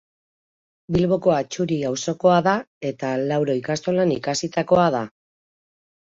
Bilboko 0.93 1.33
Atxuri 1.33 1.75
auzokoa 1.89 2.37
da 2.47 2.53
eta 2.91 3.11
Lauro 3.31 3.55
ikastolan 3.59 4.13
ikasitakoa 4.15 4.87
da. 4.97 5.03